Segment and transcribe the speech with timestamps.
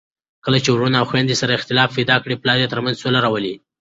[0.45, 3.53] کله چي وروڼه او خويندې سره اختلاف پیدا کړي، پلار یې ترمنځ سوله راولي.